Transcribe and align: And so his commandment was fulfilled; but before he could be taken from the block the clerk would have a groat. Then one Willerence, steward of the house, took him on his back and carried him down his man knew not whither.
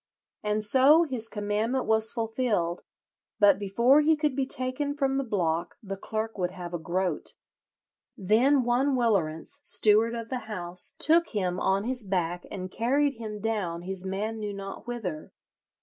And 0.41 0.63
so 0.63 1.03
his 1.03 1.29
commandment 1.29 1.85
was 1.85 2.11
fulfilled; 2.11 2.81
but 3.39 3.59
before 3.59 4.01
he 4.01 4.15
could 4.15 4.35
be 4.35 4.47
taken 4.47 4.95
from 4.95 5.17
the 5.17 5.23
block 5.23 5.77
the 5.83 5.95
clerk 5.95 6.39
would 6.39 6.49
have 6.49 6.73
a 6.73 6.79
groat. 6.79 7.35
Then 8.17 8.63
one 8.63 8.95
Willerence, 8.95 9.59
steward 9.61 10.15
of 10.15 10.29
the 10.29 10.47
house, 10.49 10.95
took 10.97 11.27
him 11.27 11.59
on 11.59 11.83
his 11.83 12.03
back 12.03 12.47
and 12.49 12.71
carried 12.71 13.17
him 13.19 13.39
down 13.39 13.83
his 13.83 14.03
man 14.03 14.39
knew 14.39 14.55
not 14.55 14.87
whither. 14.87 15.33